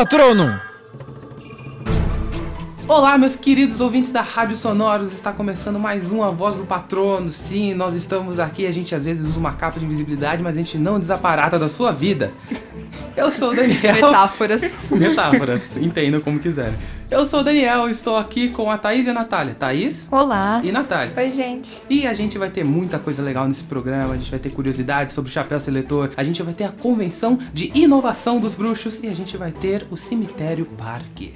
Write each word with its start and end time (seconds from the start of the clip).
Vox 0.00 0.10
Patronum! 0.10 0.58
Olá, 2.88 3.18
meus 3.18 3.36
queridos 3.36 3.80
ouvintes 3.80 4.10
da 4.10 4.22
Rádio 4.22 4.56
Sonoros, 4.56 5.12
está 5.12 5.30
começando 5.30 5.78
mais 5.78 6.10
um 6.10 6.22
A 6.22 6.30
Voz 6.30 6.56
do 6.56 6.64
Patrono. 6.64 7.28
Sim, 7.28 7.74
nós 7.74 7.94
estamos 7.94 8.40
aqui, 8.40 8.66
a 8.66 8.72
gente 8.72 8.94
às 8.94 9.04
vezes 9.04 9.28
usa 9.28 9.38
uma 9.38 9.52
capa 9.52 9.78
de 9.78 9.84
invisibilidade, 9.84 10.42
mas 10.42 10.54
a 10.54 10.58
gente 10.58 10.78
não 10.78 10.98
desaparata 10.98 11.58
da 11.58 11.68
sua 11.68 11.92
vida. 11.92 12.32
Eu 13.20 13.30
sou 13.30 13.50
o 13.50 13.54
Daniel. 13.54 13.94
Metáforas. 13.96 14.74
Metáforas, 14.90 15.76
entendam 15.76 16.20
como 16.22 16.40
quiserem. 16.40 16.74
Eu 17.10 17.26
sou 17.26 17.40
o 17.40 17.42
Daniel, 17.42 17.90
estou 17.90 18.16
aqui 18.16 18.48
com 18.48 18.70
a 18.70 18.78
Thaís 18.78 19.06
e 19.06 19.10
a 19.10 19.12
Natália. 19.12 19.54
Thaís 19.54 20.08
Olá. 20.10 20.62
e 20.64 20.72
Natália. 20.72 21.12
Oi, 21.14 21.30
gente. 21.30 21.82
E 21.90 22.06
a 22.06 22.14
gente 22.14 22.38
vai 22.38 22.48
ter 22.48 22.64
muita 22.64 22.98
coisa 22.98 23.22
legal 23.22 23.46
nesse 23.46 23.64
programa, 23.64 24.14
a 24.14 24.16
gente 24.16 24.30
vai 24.30 24.40
ter 24.40 24.48
curiosidades 24.48 25.12
sobre 25.12 25.30
o 25.30 25.32
chapéu 25.34 25.60
seletor, 25.60 26.10
a 26.16 26.24
gente 26.24 26.42
vai 26.42 26.54
ter 26.54 26.64
a 26.64 26.70
convenção 26.70 27.38
de 27.52 27.70
inovação 27.74 28.40
dos 28.40 28.54
bruxos 28.54 29.02
e 29.02 29.08
a 29.08 29.14
gente 29.14 29.36
vai 29.36 29.52
ter 29.52 29.86
o 29.90 29.98
cemitério 29.98 30.64
parque. 30.64 31.34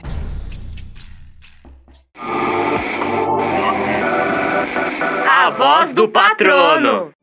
A 5.28 5.50
voz 5.50 5.92
do 5.92 6.08
patrono. 6.08 7.13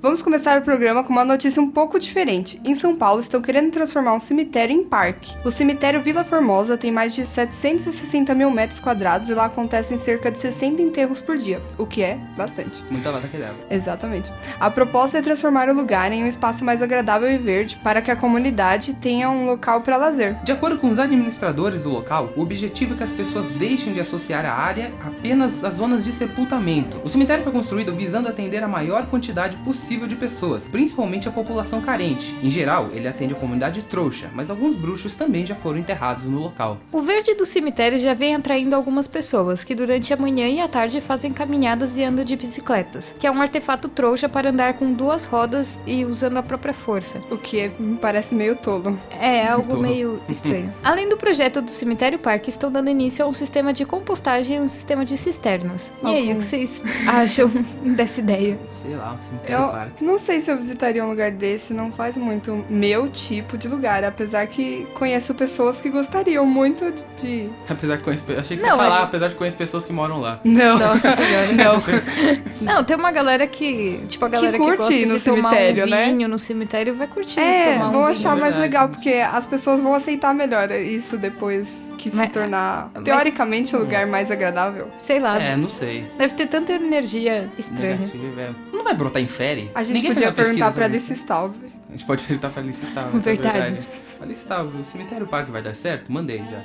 Vamos 0.00 0.22
começar 0.22 0.56
o 0.56 0.62
programa 0.62 1.02
com 1.02 1.12
uma 1.12 1.24
notícia 1.24 1.60
um 1.60 1.68
pouco 1.68 1.98
diferente. 1.98 2.60
Em 2.64 2.72
São 2.72 2.94
Paulo, 2.94 3.20
estão 3.20 3.42
querendo 3.42 3.72
transformar 3.72 4.14
um 4.14 4.20
cemitério 4.20 4.72
em 4.72 4.84
parque. 4.84 5.34
O 5.44 5.50
cemitério 5.50 6.00
Vila 6.00 6.22
Formosa 6.22 6.78
tem 6.78 6.92
mais 6.92 7.16
de 7.16 7.26
760 7.26 8.32
mil 8.32 8.48
metros 8.48 8.78
quadrados 8.78 9.28
e 9.28 9.34
lá 9.34 9.46
acontecem 9.46 9.98
cerca 9.98 10.30
de 10.30 10.38
60 10.38 10.80
enterros 10.80 11.20
por 11.20 11.36
dia, 11.36 11.60
o 11.76 11.84
que 11.84 12.00
é 12.00 12.16
bastante. 12.36 12.80
Muita 12.88 13.10
lata 13.10 13.26
que 13.26 13.36
leva. 13.36 13.56
Exatamente. 13.68 14.30
A 14.60 14.70
proposta 14.70 15.18
é 15.18 15.22
transformar 15.22 15.68
o 15.68 15.74
lugar 15.74 16.12
em 16.12 16.22
um 16.22 16.28
espaço 16.28 16.64
mais 16.64 16.80
agradável 16.80 17.28
e 17.28 17.36
verde 17.36 17.76
para 17.82 18.00
que 18.00 18.12
a 18.12 18.16
comunidade 18.16 18.94
tenha 18.94 19.28
um 19.28 19.46
local 19.46 19.80
para 19.80 19.96
lazer. 19.96 20.36
De 20.44 20.52
acordo 20.52 20.78
com 20.78 20.88
os 20.90 21.00
administradores 21.00 21.82
do 21.82 21.90
local, 21.90 22.32
o 22.36 22.42
objetivo 22.42 22.94
é 22.94 22.98
que 22.98 23.02
as 23.02 23.12
pessoas 23.12 23.50
deixem 23.50 23.92
de 23.92 24.00
associar 24.00 24.46
a 24.46 24.52
área 24.52 24.92
apenas 25.04 25.64
às 25.64 25.74
zonas 25.74 26.04
de 26.04 26.12
sepultamento. 26.12 27.00
O 27.02 27.08
cemitério 27.08 27.42
foi 27.42 27.52
construído 27.52 27.92
visando 27.92 28.28
atender 28.28 28.62
a 28.62 28.68
maior 28.68 29.04
quantidade 29.08 29.56
possível 29.64 29.87
de 29.88 30.16
pessoas, 30.16 30.68
principalmente 30.68 31.26
a 31.28 31.32
população 31.32 31.80
carente. 31.80 32.36
Em 32.42 32.50
geral, 32.50 32.90
ele 32.92 33.08
atende 33.08 33.32
a 33.32 33.36
comunidade 33.36 33.80
trouxa, 33.82 34.28
mas 34.34 34.50
alguns 34.50 34.74
bruxos 34.74 35.14
também 35.16 35.46
já 35.46 35.54
foram 35.54 35.78
enterrados 35.78 36.26
no 36.26 36.38
local. 36.38 36.76
O 36.92 37.00
verde 37.00 37.32
do 37.34 37.46
cemitério 37.46 37.98
já 37.98 38.12
vem 38.12 38.34
atraindo 38.34 38.76
algumas 38.76 39.08
pessoas 39.08 39.64
que 39.64 39.74
durante 39.74 40.12
a 40.12 40.16
manhã 40.16 40.46
e 40.46 40.60
a 40.60 40.68
tarde 40.68 41.00
fazem 41.00 41.32
caminhadas 41.32 41.96
e 41.96 42.04
andam 42.04 42.22
de 42.22 42.36
bicicletas, 42.36 43.14
que 43.18 43.26
é 43.26 43.30
um 43.30 43.40
artefato 43.40 43.88
trouxa 43.88 44.28
para 44.28 44.50
andar 44.50 44.74
com 44.74 44.92
duas 44.92 45.24
rodas 45.24 45.78
e 45.86 46.04
usando 46.04 46.36
a 46.36 46.42
própria 46.42 46.74
força. 46.74 47.18
O 47.30 47.38
que 47.38 47.58
é- 47.60 47.70
me 47.78 47.96
parece 47.96 48.34
meio 48.34 48.56
tolo. 48.56 48.98
É 49.10 49.48
algo 49.48 49.76
Tô. 49.76 49.80
meio 49.80 50.20
estranho. 50.28 50.70
Além 50.84 51.08
do 51.08 51.16
projeto 51.16 51.62
do 51.62 51.70
cemitério 51.70 52.18
parque, 52.18 52.50
estão 52.50 52.70
dando 52.70 52.90
início 52.90 53.24
a 53.24 53.28
um 53.28 53.32
sistema 53.32 53.72
de 53.72 53.86
compostagem 53.86 54.58
e 54.58 54.60
um 54.60 54.68
sistema 54.68 55.02
de 55.04 55.16
cisternas. 55.16 55.90
E 56.02 56.06
aí, 56.06 56.18
Algum- 56.20 56.32
o 56.32 56.36
que 56.36 56.44
vocês 56.44 56.82
acham 57.08 57.50
dessa 57.96 58.20
ideia? 58.20 58.58
Sei 58.82 58.94
lá, 58.94 59.14
um 59.18 59.22
cemitério 59.26 59.56
Eu 59.64 59.77
parque. 59.78 60.04
não 60.04 60.18
sei 60.18 60.40
se 60.40 60.50
eu 60.50 60.56
visitaria 60.56 61.04
um 61.04 61.08
lugar 61.10 61.30
desse, 61.30 61.72
não 61.72 61.92
faz 61.92 62.16
muito 62.16 62.64
meu 62.68 63.08
tipo 63.08 63.56
de 63.56 63.68
lugar, 63.68 64.02
apesar 64.04 64.46
que 64.46 64.86
conheço 64.94 65.34
pessoas 65.34 65.80
que 65.80 65.88
gostariam 65.90 66.44
muito 66.46 66.90
de. 66.92 67.04
de- 67.20 67.50
Apesar 67.68 67.96
de 67.96 68.02
conhecer, 68.02 68.38
achei 68.38 68.56
que 68.56 68.62
você 68.62 68.68
Não, 68.68 68.76
ia 68.76 68.82
falar, 68.82 69.00
é- 69.00 69.04
apesar 69.04 69.28
de 69.28 69.34
conhecer 69.34 69.56
pessoas 69.56 69.84
que 69.84 69.92
moram 69.92 70.20
lá. 70.20 70.40
Não. 70.44 70.78
Nossa 70.78 71.14
senhora. 71.14 71.52
Não. 71.52 71.78
Não, 72.60 72.84
tem 72.84 72.96
uma 72.96 73.12
galera 73.12 73.46
que, 73.46 74.00
tipo, 74.08 74.24
a 74.24 74.28
galera 74.28 74.58
que, 74.58 74.64
curte 74.64 74.78
gosta 74.78 74.92
ir 74.94 75.06
no 75.06 75.16
de 75.18 75.24
tomar 75.24 75.50
cemitério, 75.50 75.84
um 75.84 75.88
né? 75.90 76.06
vinho 76.06 76.28
no 76.28 76.38
cemitério 76.38 76.94
vai 76.94 77.06
curtir 77.06 77.38
É, 77.40 77.74
tomar 77.74 77.88
um 77.88 77.92
vão 77.92 78.00
vinho. 78.00 78.10
achar 78.10 78.30
mais 78.36 78.56
verdade. 78.56 78.60
legal, 78.60 78.88
porque 78.88 79.10
as 79.10 79.46
pessoas 79.46 79.80
vão 79.80 79.94
aceitar 79.94 80.34
melhor 80.34 80.70
isso 80.72 81.16
depois 81.18 81.90
que 81.98 82.10
se 82.10 82.16
Mas- 82.16 82.30
tornar, 82.30 82.90
mas- 82.94 83.04
teoricamente, 83.04 83.74
o 83.76 83.78
lugar 83.78 84.06
mais 84.06 84.30
agradável. 84.30 84.88
Sei 84.96 85.20
lá. 85.20 85.40
É, 85.40 85.56
não 85.56 85.68
sei. 85.68 86.04
Deve 86.18 86.34
ter 86.34 86.46
tanta 86.46 86.72
energia 86.72 87.48
estranha. 87.58 87.96
Negativo, 87.96 88.40
é. 88.40 88.50
Não 88.78 88.84
vai 88.84 88.94
brotar 88.94 89.20
em 89.20 89.26
fere? 89.26 89.72
A 89.74 89.82
gente 89.82 89.96
Ninguém 89.96 90.14
podia 90.14 90.32
perguntar 90.32 90.72
pra 90.72 90.84
Alice. 90.84 91.12
Staub. 91.12 91.52
A 91.88 91.90
gente 91.90 92.06
pode 92.06 92.22
perguntar 92.22 92.50
pra 92.50 92.62
Alice 92.62 92.86
Staub. 92.86 93.10
é 93.16 93.18
Verdade. 93.18 93.88
Alice 94.20 94.40
Staub, 94.42 94.76
o 94.78 94.84
cemitério 94.84 95.26
parque 95.26 95.50
vai 95.50 95.60
dar 95.60 95.74
certo? 95.74 96.12
Mandei 96.12 96.38
já. 96.38 96.62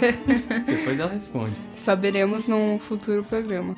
Depois 0.64 0.98
ela 0.98 1.10
responde. 1.12 1.52
Saberemos 1.76 2.48
num 2.48 2.78
futuro 2.78 3.22
programa. 3.22 3.76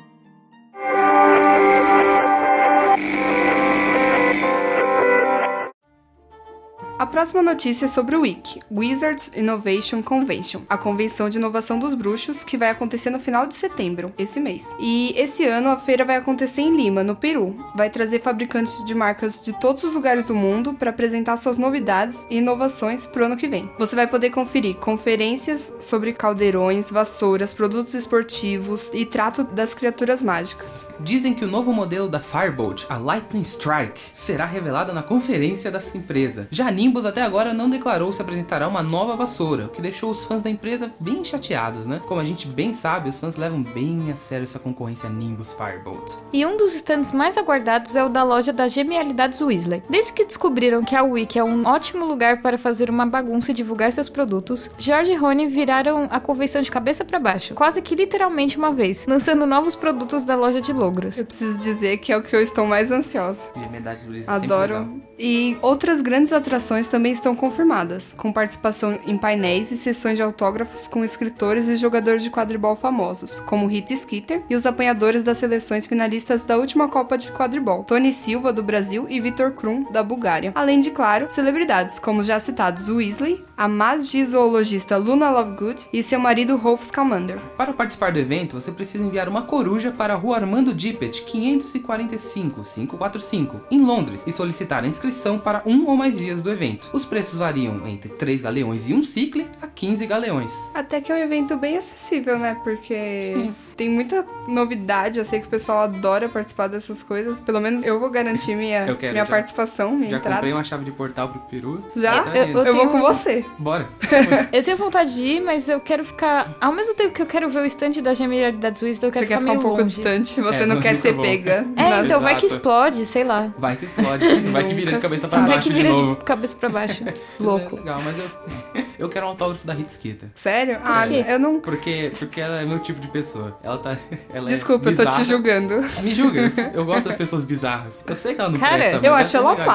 A 7.05 7.07
próxima 7.07 7.43
notícia 7.43 7.85
é 7.85 7.87
sobre 7.87 8.15
o 8.15 8.21
WIC, 8.21 8.61
Wizards 8.71 9.31
Innovation 9.35 10.01
Convention, 10.01 10.61
a 10.67 10.75
convenção 10.75 11.29
de 11.29 11.37
inovação 11.37 11.77
dos 11.77 11.93
bruxos, 11.93 12.43
que 12.43 12.57
vai 12.57 12.71
acontecer 12.71 13.11
no 13.11 13.19
final 13.19 13.45
de 13.45 13.53
setembro, 13.53 14.11
esse 14.17 14.39
mês. 14.39 14.75
E 14.79 15.13
esse 15.15 15.45
ano 15.45 15.69
a 15.69 15.77
feira 15.77 16.03
vai 16.03 16.15
acontecer 16.15 16.61
em 16.61 16.75
Lima, 16.75 17.03
no 17.03 17.15
Peru. 17.15 17.55
Vai 17.75 17.91
trazer 17.91 18.23
fabricantes 18.23 18.83
de 18.85 18.95
marcas 18.95 19.39
de 19.39 19.53
todos 19.59 19.83
os 19.83 19.93
lugares 19.93 20.23
do 20.23 20.33
mundo 20.33 20.73
para 20.73 20.89
apresentar 20.89 21.37
suas 21.37 21.59
novidades 21.59 22.25
e 22.27 22.37
inovações 22.37 23.05
pro 23.05 23.25
ano 23.25 23.37
que 23.37 23.47
vem. 23.47 23.69
Você 23.77 23.95
vai 23.95 24.07
poder 24.07 24.31
conferir 24.31 24.75
conferências 24.77 25.75
sobre 25.79 26.11
caldeirões, 26.11 26.89
vassouras, 26.89 27.53
produtos 27.53 27.93
esportivos 27.93 28.89
e 28.91 29.05
trato 29.05 29.43
das 29.43 29.75
criaturas 29.75 30.23
mágicas. 30.23 30.83
Dizem 31.01 31.35
que 31.35 31.45
o 31.45 31.47
novo 31.47 31.71
modelo 31.71 32.09
da 32.09 32.19
Firebolt, 32.19 32.85
a 32.89 32.97
Lightning 32.97 33.43
Strike, 33.43 34.01
será 34.11 34.47
revelado 34.47 34.91
na 34.91 35.03
conferência 35.03 35.69
dessa 35.69 35.95
empresa. 35.95 36.47
Já 36.49 36.65
a 36.65 36.71
Nimbus 36.95 37.05
até 37.05 37.23
agora 37.23 37.53
não 37.53 37.69
declarou 37.69 38.13
se 38.13 38.21
apresentará 38.21 38.69
uma 38.69 38.81
nova 38.81 39.17
vassoura, 39.17 39.65
o 39.65 39.69
que 39.69 39.81
deixou 39.81 40.11
os 40.11 40.23
fãs 40.23 40.41
da 40.41 40.49
empresa 40.49 40.89
bem 40.97 41.25
chateados, 41.25 41.85
né? 41.85 42.01
Como 42.07 42.21
a 42.21 42.23
gente 42.23 42.47
bem 42.47 42.73
sabe, 42.73 43.09
os 43.09 43.19
fãs 43.19 43.35
levam 43.35 43.61
bem 43.61 44.13
a 44.13 44.15
sério 44.15 44.45
essa 44.45 44.59
concorrência 44.59 45.09
Nimbus 45.09 45.51
Firebolt. 45.51 46.13
E 46.31 46.45
um 46.45 46.55
dos 46.55 46.73
stands 46.73 47.11
mais 47.11 47.37
aguardados 47.37 47.97
é 47.97 48.03
o 48.05 48.07
da 48.07 48.23
loja 48.23 48.53
das 48.53 48.71
Genialidades 48.71 49.41
Weasley. 49.41 49.83
Desde 49.89 50.13
que 50.13 50.23
descobriram 50.23 50.85
que 50.85 50.95
a 50.95 51.03
Wiki 51.03 51.37
é 51.37 51.43
um 51.43 51.65
ótimo 51.65 52.05
lugar 52.05 52.41
para 52.41 52.57
fazer 52.57 52.89
uma 52.89 53.05
bagunça 53.05 53.51
e 53.51 53.53
divulgar 53.53 53.91
seus 53.91 54.07
produtos, 54.07 54.71
George 54.77 55.11
e 55.11 55.15
Rony 55.15 55.47
viraram 55.47 56.07
a 56.09 56.21
convenção 56.21 56.61
de 56.61 56.71
cabeça 56.71 57.03
para 57.03 57.19
baixo, 57.19 57.55
quase 57.55 57.81
que 57.81 57.93
literalmente 57.93 58.57
uma 58.57 58.71
vez, 58.71 59.05
lançando 59.05 59.45
novos 59.45 59.75
produtos 59.75 60.23
da 60.23 60.37
loja 60.37 60.61
de 60.61 60.71
Logros. 60.71 61.17
Eu 61.17 61.25
preciso 61.25 61.59
dizer 61.59 61.97
que 61.97 62.13
é 62.13 62.17
o 62.17 62.23
que 62.23 62.33
eu 62.33 62.41
estou 62.41 62.65
mais 62.65 62.89
ansiosa. 62.89 63.49
É 63.53 63.67
legal. 63.69 63.95
Adoro. 64.27 65.01
E 65.17 65.57
outras 65.61 66.01
grandes 66.01 66.33
atrações 66.33 66.84
também 66.87 67.11
estão 67.11 67.35
confirmadas, 67.35 68.13
com 68.17 68.31
participação 68.31 68.97
em 69.05 69.17
painéis 69.17 69.71
e 69.71 69.77
sessões 69.77 70.17
de 70.17 70.23
autógrafos 70.23 70.87
com 70.87 71.03
escritores 71.03 71.67
e 71.67 71.75
jogadores 71.75 72.23
de 72.23 72.29
quadribol 72.29 72.75
famosos, 72.75 73.39
como 73.41 73.67
Rita 73.67 73.95
Skeeter 73.95 74.43
e 74.49 74.55
os 74.55 74.65
apanhadores 74.65 75.23
das 75.23 75.37
seleções 75.37 75.87
finalistas 75.87 76.45
da 76.45 76.57
última 76.57 76.87
Copa 76.87 77.17
de 77.17 77.31
Quadribol, 77.31 77.83
Tony 77.83 78.13
Silva, 78.13 78.51
do 78.51 78.63
Brasil, 78.63 79.05
e 79.09 79.19
Vitor 79.19 79.51
Krum, 79.51 79.91
da 79.91 80.03
Bulgária. 80.03 80.51
Além 80.55 80.79
de, 80.79 80.91
claro, 80.91 81.27
celebridades 81.29 81.99
como 81.99 82.23
já 82.23 82.39
citados 82.39 82.89
Weasley, 82.89 83.43
a 83.57 83.67
masgizoologista 83.67 84.97
Luna 84.97 85.29
Lovegood 85.29 85.87
e 85.91 86.01
seu 86.01 86.19
marido 86.19 86.57
Rolf 86.57 86.83
Scamander. 86.83 87.39
Para 87.57 87.73
participar 87.73 88.11
do 88.11 88.19
evento, 88.19 88.59
você 88.59 88.71
precisa 88.71 89.03
enviar 89.03 89.29
uma 89.29 89.43
coruja 89.43 89.91
para 89.91 90.13
a 90.13 90.17
rua 90.17 90.37
Armando 90.37 90.73
Dippet, 90.73 91.23
545 91.23 92.45
545, 92.63 93.61
em 93.71 93.83
Londres, 93.83 94.23
e 94.25 94.31
solicitar 94.31 94.83
a 94.83 94.87
inscrição 94.87 95.37
para 95.37 95.61
um 95.65 95.87
ou 95.87 95.95
mais 95.95 96.17
dias 96.17 96.41
do 96.41 96.51
evento. 96.51 96.74
Os 96.93 97.05
preços 97.05 97.39
variam 97.39 97.87
entre 97.87 98.09
3 98.09 98.41
galeões 98.41 98.89
e 98.89 98.93
um 98.93 99.03
cicle 99.03 99.47
a 99.61 99.67
15 99.67 100.05
galeões. 100.05 100.51
Até 100.73 101.01
que 101.01 101.11
é 101.11 101.15
um 101.15 101.19
evento 101.19 101.55
bem 101.57 101.77
acessível, 101.77 102.37
né? 102.39 102.59
Porque 102.63 103.33
Sim. 103.35 103.55
Tem 103.75 103.89
muita 103.89 104.25
novidade. 104.47 105.19
Eu 105.19 105.25
sei 105.25 105.39
que 105.39 105.47
o 105.47 105.49
pessoal 105.49 105.79
adora 105.79 106.29
participar 106.29 106.67
dessas 106.67 107.03
coisas. 107.03 107.39
Pelo 107.41 107.59
menos 107.59 107.83
eu 107.83 107.99
vou 107.99 108.09
garantir 108.09 108.55
minha, 108.55 108.85
Eu 108.87 108.95
quero, 108.95 109.13
minha 109.13 109.25
já. 109.25 109.29
participação, 109.29 109.91
minha 109.91 110.09
Já 110.11 110.17
entrada. 110.17 110.35
comprei 110.37 110.53
uma 110.53 110.63
chave 110.63 110.85
de 110.85 110.91
portal 110.91 111.29
pro 111.29 111.39
Peru. 111.41 111.83
Já? 111.95 112.23
Tá 112.23 112.37
Eu-. 112.37 112.63
Eu, 112.65 112.73
vou 112.75 112.87
com 112.89 113.01
você. 113.01 113.45
Bora. 113.57 113.87
Eu 114.51 114.63
tenho 114.63 114.77
vontade 114.77 115.13
de 115.13 115.21
ir, 115.21 115.41
mas 115.41 115.67
eu 115.67 115.79
quero 115.79 116.03
ficar. 116.03 116.55
Ao 116.61 116.71
mesmo 116.71 116.93
tempo 116.95 117.13
que 117.13 117.21
eu 117.21 117.25
quero 117.25 117.49
ver 117.49 117.59
o 117.59 117.65
stand 117.65 117.91
da 118.01 118.13
Genialidades 118.13 118.81
Weasley, 118.81 119.07
eu 119.09 119.11
quero 119.11 119.25
Você 119.25 119.33
quer 119.33 119.39
ficar 119.39 119.41
ficar 119.41 119.51
um 119.51 119.55
meio 119.55 119.61
pouco 119.61 119.81
longe. 119.81 119.95
distante. 119.95 120.41
Você 120.41 120.63
É, 120.63 120.65
não 120.65 120.75
não 120.75 120.81
quer 120.81 120.95
ser 120.95 121.13
bom. 121.13 121.21
pega. 121.21 121.65
É, 121.75 121.89
nas- 121.89 122.05
então 122.05 122.21
vai 122.21 122.35
que 122.35 122.45
explode, 122.45 123.05
sei 123.05 123.23
lá. 123.23 123.51
Vai 123.57 123.75
que 123.75 123.85
pode. 123.87 124.41
Vai 124.51 124.63
que 124.63 124.73
vira 124.73 124.91
de 124.93 124.99
cabeça 124.99 125.27
pra 125.27 125.37
sabe. 125.37 125.41
Vai 125.47 125.55
baixo 125.57 125.67
que 125.69 125.73
vira 125.75 125.93
de 125.93 126.15
cabeça 126.23 126.55
pra 126.57 126.69
baixo. 126.69 127.03
Louco. 127.39 127.75
É 127.75 127.79
legal, 127.79 128.01
mas 128.03 128.17
eu, 128.19 128.84
eu 128.97 129.09
quero 129.09 129.25
um 129.25 129.29
autógrafo 129.29 129.65
da 129.65 129.75
Skeeter. 129.87 130.29
Sério? 130.35 130.79
Ah, 130.83 131.07
eu 131.07 131.39
não. 131.39 131.59
Porque, 131.59 132.11
porque 132.17 132.41
ela 132.41 132.61
é 132.61 132.65
meu 132.65 132.79
tipo 132.79 132.99
de 132.99 133.07
pessoa. 133.07 133.57
Ela 133.63 133.77
tá. 133.77 133.97
Ela 134.33 134.45
Desculpa, 134.45 134.89
é 134.89 134.93
eu 134.93 134.97
tô 134.97 135.05
te 135.05 135.23
julgando. 135.23 135.75
Me 136.01 136.13
julga, 136.13 136.41
eu, 136.73 136.85
gosto 136.85 137.07
das 137.07 137.15
pessoas 137.15 137.43
bizarras. 137.43 138.01
Eu 138.05 138.15
sei 138.15 138.35
que 138.35 138.41
ela 138.41 138.49
não 138.49 138.59
Cara, 138.59 138.77
presta, 138.77 139.05
Eu 139.05 139.13
acho 139.13 139.35
é 139.35 139.39
ela 139.39 139.51
legal. 139.51 139.65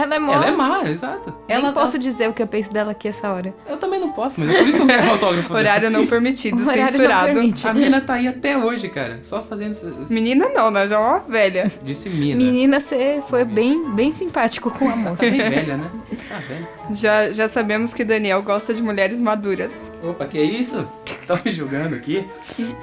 Má. 0.00 0.14
Ela 0.14 0.14
é 0.16 0.18
mó. 0.18 0.32
Ela 0.34 0.46
é 0.46 0.50
má, 0.50 0.90
exato. 0.90 1.34
Nem 1.48 1.58
Ela 1.58 1.72
posso 1.72 1.98
dizer 1.98 2.28
o 2.28 2.32
que 2.32 2.42
eu 2.42 2.46
penso 2.46 2.72
dela 2.72 2.92
aqui 2.92 3.08
essa 3.08 3.30
hora. 3.30 3.54
Eu 3.68 3.76
também 3.76 3.98
não 4.00 4.12
posso, 4.12 4.40
mas 4.40 4.50
é 4.50 4.58
por 4.58 4.68
isso 4.68 4.78
que 4.78 4.82
eu 4.82 4.86
quero 4.86 5.10
autógrafo. 5.10 5.54
Horário 5.54 5.90
não 5.90 6.06
permitido, 6.06 6.60
Horário 6.62 6.80
não 6.82 6.88
censurado. 6.88 7.26
permite. 7.26 7.68
A 7.68 7.74
mina 7.74 8.00
tá 8.00 8.14
aí 8.14 8.28
até 8.28 8.56
hoje, 8.56 8.88
cara. 8.88 9.20
Só 9.22 9.42
fazendo. 9.42 9.70
Menina 10.08 10.48
não, 10.50 10.70
né? 10.70 10.86
Já 10.88 10.96
é 10.96 10.98
uma 10.98 11.18
velha. 11.20 11.70
Disse 11.82 12.08
mina. 12.08 12.36
Menina, 12.36 12.80
você 12.80 13.22
foi 13.28 13.44
bem, 13.44 13.90
bem 13.90 14.12
simpático 14.12 14.70
com 14.70 14.88
a 14.88 14.96
moça. 14.96 15.16
Tá 15.24 15.30
bem 15.30 15.48
velha, 15.50 15.76
né? 15.76 15.90
Tá 16.28 16.36
velha. 16.48 16.68
Já, 16.92 17.32
já 17.32 17.48
sabemos 17.48 17.94
que 17.94 18.04
Daniel 18.04 18.42
gosta 18.42 18.74
de 18.74 18.82
mulheres 18.82 19.20
maduras. 19.20 19.90
Opa, 20.02 20.26
que 20.26 20.40
isso? 20.40 20.86
Tá 21.26 21.40
me 21.44 21.52
julgando 21.52 21.94
aqui? 21.94 22.26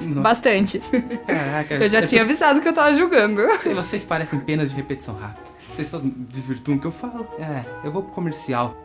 Não. 0.01 0.21
Bastante. 0.27 0.79
Caraca. 1.27 1.75
Eu 1.75 1.89
já 1.89 1.99
é- 1.99 2.01
tinha 2.05 2.21
avisado 2.21 2.61
que 2.61 2.67
eu 2.67 2.73
tava 2.73 2.93
julgando. 2.93 3.41
Vocês- 3.47 3.75
Vocês 3.75 4.03
parecem 4.03 4.39
penas 4.39 4.69
de 4.69 4.75
repetição 4.75 5.15
rápida. 5.15 5.56
Vocês 5.77 5.89
só 5.89 5.99
desvirtuam 6.01 6.77
o 6.77 6.81
que 6.81 6.87
eu 6.87 6.91
falo. 6.91 7.27
É, 7.37 7.63
eu 7.85 7.91
vou 7.91 8.01
pro 8.01 8.11
comercial. 8.11 8.75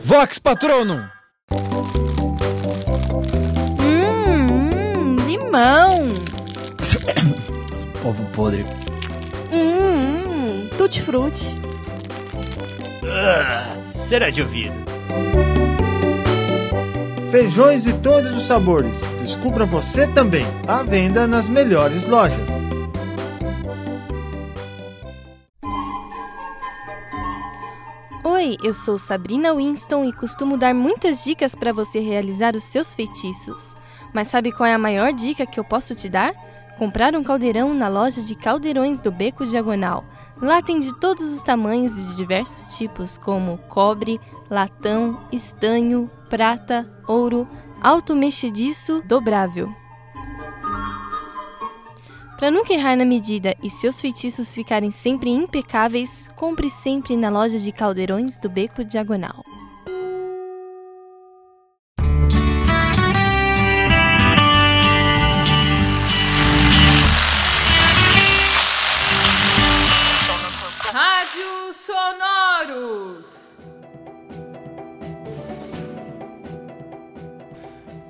Vox 0.00 0.38
Patronum! 0.38 1.04
Hum, 3.78 5.16
limão. 5.26 5.98
Ovo 8.02 8.24
podre. 8.34 8.64
Hum, 9.52 10.66
tutti-frutti. 10.78 11.60
Será 13.84 14.30
de 14.30 14.40
ouvido. 14.40 14.72
Feijões 17.32 17.84
de 17.84 17.94
todos 17.94 18.30
os 18.36 18.46
sabores. 18.46 18.92
Descubra 19.22 19.64
você 19.64 20.06
também. 20.06 20.44
À 20.68 20.82
venda 20.82 21.26
nas 21.26 21.48
melhores 21.48 22.06
lojas. 22.06 22.38
Oi, 28.22 28.58
eu 28.62 28.74
sou 28.74 28.98
Sabrina 28.98 29.54
Winston 29.54 30.04
e 30.04 30.12
costumo 30.12 30.58
dar 30.58 30.74
muitas 30.74 31.24
dicas 31.24 31.54
para 31.54 31.72
você 31.72 32.00
realizar 32.00 32.54
os 32.54 32.64
seus 32.64 32.94
feitiços. 32.94 33.74
Mas 34.12 34.28
sabe 34.28 34.52
qual 34.52 34.66
é 34.66 34.74
a 34.74 34.78
maior 34.78 35.10
dica 35.14 35.46
que 35.46 35.58
eu 35.58 35.64
posso 35.64 35.94
te 35.94 36.10
dar? 36.10 36.34
Comprar 36.82 37.14
um 37.14 37.22
caldeirão 37.22 37.72
na 37.72 37.86
loja 37.86 38.20
de 38.20 38.34
caldeirões 38.34 38.98
do 38.98 39.12
Beco 39.12 39.46
Diagonal. 39.46 40.04
Lá 40.36 40.60
tem 40.60 40.80
de 40.80 40.92
todos 40.98 41.22
os 41.32 41.40
tamanhos 41.40 41.96
e 41.96 42.02
de 42.02 42.16
diversos 42.16 42.76
tipos, 42.76 43.16
como 43.16 43.56
cobre, 43.68 44.20
latão, 44.50 45.24
estanho, 45.30 46.10
prata, 46.28 46.84
ouro, 47.06 47.46
alto 47.80 48.16
mexediço, 48.16 49.00
dobrável. 49.06 49.72
Para 52.36 52.50
nunca 52.50 52.72
errar 52.72 52.96
na 52.96 53.04
medida 53.04 53.54
e 53.62 53.70
seus 53.70 54.00
feitiços 54.00 54.52
ficarem 54.52 54.90
sempre 54.90 55.30
impecáveis, 55.30 56.28
compre 56.34 56.68
sempre 56.68 57.16
na 57.16 57.30
loja 57.30 57.60
de 57.60 57.70
caldeirões 57.70 58.38
do 58.38 58.50
Beco 58.50 58.84
Diagonal. 58.84 59.44
Rádio 71.22 71.72
Sonoros. 71.72 73.52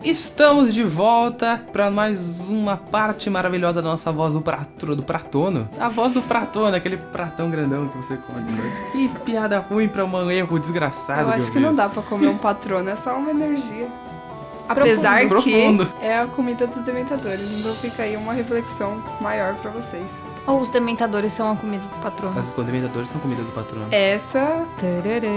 Estamos 0.02 0.72
de 0.72 0.82
volta 0.82 1.62
para 1.70 1.90
mais 1.90 2.48
uma 2.48 2.78
parte 2.78 3.28
maravilhosa 3.28 3.82
da 3.82 3.90
nossa 3.90 4.10
voz 4.10 4.32
do, 4.32 4.40
prato, 4.40 4.96
do 4.96 5.02
pratono. 5.02 5.68
A 5.78 5.90
voz 5.90 6.14
do 6.14 6.22
pratono, 6.22 6.74
aquele 6.74 6.96
pratão 6.96 7.50
grandão 7.50 7.86
que 7.88 7.98
você 7.98 8.16
come 8.16 8.44
de 8.44 8.52
noite. 8.52 8.92
Que 8.92 9.08
piada 9.20 9.58
ruim 9.58 9.88
pra 9.88 10.06
um 10.06 10.30
erro 10.30 10.58
desgraçado. 10.58 11.20
Eu 11.20 11.34
acho 11.34 11.48
eu 11.48 11.52
que 11.52 11.60
não 11.60 11.76
dá 11.76 11.90
pra 11.90 12.02
comer 12.02 12.28
um 12.28 12.38
patrono, 12.38 12.88
é 12.88 12.96
só 12.96 13.14
uma 13.18 13.30
energia. 13.30 13.90
Apesar 14.72 15.26
Profundo, 15.28 15.42
que 15.44 15.86
profundo. 15.86 15.92
é 16.00 16.18
a 16.18 16.26
comida 16.26 16.66
dos 16.66 16.82
dementadores, 16.82 17.46
então 17.58 17.74
fica 17.74 18.02
aí 18.02 18.16
uma 18.16 18.32
reflexão 18.32 19.02
maior 19.20 19.54
pra 19.56 19.70
vocês. 19.70 20.10
Ou 20.46 20.60
os 20.60 20.70
dementadores 20.70 21.32
são 21.32 21.52
a 21.52 21.56
comida 21.56 21.86
do 21.86 21.96
patrono. 22.02 22.34
Mas 22.34 22.48
os 22.48 22.52
condementadores 22.52 23.08
são 23.08 23.20
comida 23.20 23.42
do 23.42 23.52
patrono. 23.52 23.86
Essa 23.92 24.66
Tararara. 24.76 25.30